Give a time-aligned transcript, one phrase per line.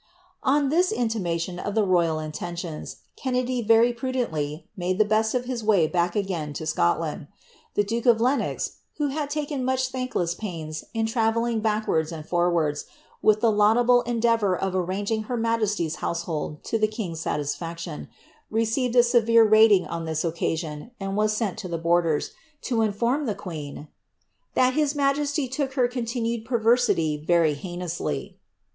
[0.43, 0.75] '0:'.
[0.75, 5.85] which intimation of the royal intentions, Kennedy very prudentlv maile the best of his way
[5.85, 7.27] bark again lo Scoilami.
[7.77, 8.77] Tlie duke of Lenos.
[8.97, 12.83] why had taken much lliankless pains in travelling backwards and foruaii^^.
[13.21, 18.09] with the laudable endeavour of arranging licr majesty's household to the king's satisfaction,
[18.49, 22.31] received a severe rating on this occasion, and ni* aeiil lo the borders,
[22.71, 23.87] lo inform ibe queen,
[24.57, 28.39] ■' iliat his majesty look ha continued perversity very heinously."